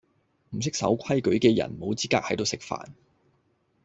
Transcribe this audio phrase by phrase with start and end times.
[0.49, 2.87] 唔識守規矩既人無資格喺度食飯